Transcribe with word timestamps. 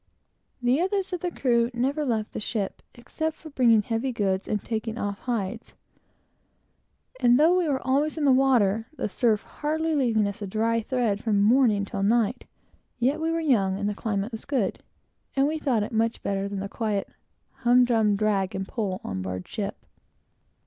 The 0.63 0.79
rest 0.91 1.13
of 1.13 1.19
the 1.19 1.29
crew 1.29 1.69
never 1.75 2.03
left 2.03 2.33
the 2.33 2.39
ship, 2.39 2.81
except 2.95 3.35
for 3.37 3.51
bringing 3.51 3.83
heavy 3.83 4.11
goods 4.11 4.47
and 4.47 4.59
taking 4.63 4.97
off 4.97 5.19
hides; 5.19 5.75
and 7.19 7.39
though 7.39 7.55
we 7.55 7.67
were 7.69 7.79
always 7.85 8.17
in 8.17 8.25
the 8.25 8.31
water, 8.31 8.87
the 8.97 9.07
surf 9.07 9.43
hardly 9.43 9.93
leaving 9.93 10.25
us 10.27 10.41
a 10.41 10.47
dry 10.47 10.81
thread 10.81 11.23
from 11.23 11.43
morning 11.43 11.85
till 11.85 12.01
night, 12.01 12.45
yet 12.97 13.21
we 13.21 13.29
were 13.29 13.39
young, 13.41 13.77
and 13.77 13.87
the 13.87 13.93
climate 13.93 14.31
was 14.31 14.43
good, 14.43 14.81
and 15.35 15.45
we 15.47 15.59
thought 15.59 15.83
it 15.83 15.91
much 15.91 16.23
better 16.23 16.49
than 16.49 16.61
the 16.61 16.67
quiet, 16.67 17.07
hum 17.57 17.85
drum 17.85 18.15
drag 18.15 18.55
and 18.55 18.67
pull 18.67 19.01
on 19.03 19.21
board 19.21 19.47
ship. 19.47 19.85